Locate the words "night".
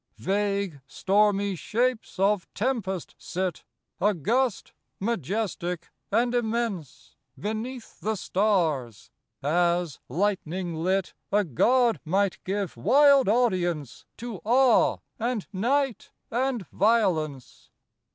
15.53-16.09